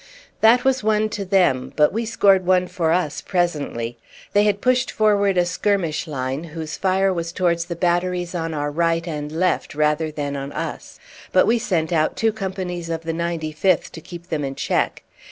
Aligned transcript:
That 0.39 0.63
was 0.65 0.81
one 0.83 1.09
to 1.09 1.23
them, 1.23 1.73
but 1.75 1.93
we 1.93 2.07
scored 2.07 2.43
one 2.43 2.67
for 2.67 2.91
us 2.91 3.21
presently. 3.21 3.99
They 4.33 4.45
had 4.45 4.59
pushed 4.59 4.89
forward 4.89 5.37
a 5.37 5.45
skirmish 5.45 6.07
line, 6.07 6.43
whose 6.45 6.75
fire 6.75 7.13
was 7.13 7.31
towards 7.31 7.65
the 7.65 7.75
batteries 7.75 8.33
on 8.33 8.55
our 8.55 8.71
right 8.71 9.07
and 9.07 9.31
left 9.31 9.75
rather 9.75 10.09
than 10.09 10.35
on 10.35 10.51
us; 10.53 10.99
but 11.31 11.45
we 11.45 11.59
sent 11.59 11.93
out 11.93 12.15
two 12.17 12.33
companies 12.33 12.89
of 12.89 13.03
the 13.03 13.13
95th 13.13 13.91
to 13.91 14.01
keep 14.01 14.29
them 14.29 14.43
in 14.43 14.55
check. 14.55 15.03